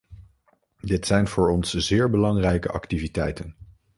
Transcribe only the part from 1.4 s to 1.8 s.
ons